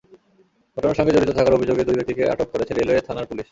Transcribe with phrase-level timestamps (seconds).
[0.77, 3.47] ঘটনার সঙ্গে জড়িত থাকার অভিযোগে দুই ব্যক্তিকে আটক করেছে রেলওয়ে থানার পুলিশ।